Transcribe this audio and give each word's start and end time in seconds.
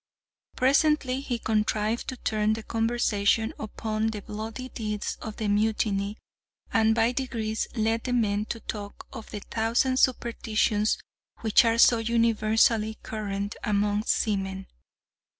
Presently 0.55 1.19
he 1.21 1.37
contrived 1.37 2.07
to 2.07 2.17
turn 2.17 2.53
the 2.53 2.63
conversation 2.63 3.53
upon 3.59 4.07
the 4.07 4.23
bloody 4.23 4.69
deeds 4.69 5.15
of 5.21 5.35
the 5.35 5.47
mutiny, 5.47 6.17
and 6.73 6.95
by 6.95 7.11
degrees 7.11 7.67
led 7.75 8.05
the 8.05 8.11
men 8.13 8.45
to 8.45 8.59
talk 8.61 9.05
of 9.13 9.29
the 9.29 9.41
thousand 9.41 9.97
superstitions 9.99 10.97
which 11.41 11.63
are 11.65 11.77
so 11.77 11.99
universally 11.99 12.97
current 13.03 13.55
among 13.63 14.01
seamen. 14.05 14.65